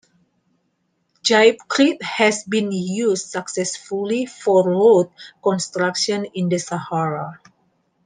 [1.23, 5.11] Gypcrete has been used successfully for road
[5.43, 7.39] construction in the Sahara.